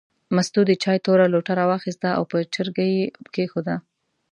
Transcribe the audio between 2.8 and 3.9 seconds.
یې کېښوده.